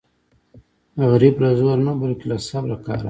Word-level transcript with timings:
غریب 1.11 1.35
له 1.43 1.49
زوره 1.59 1.81
نه 1.87 1.93
بلکې 2.01 2.25
له 2.31 2.37
صبره 2.47 2.75
کار 2.85 2.97
اخلي 2.97 2.99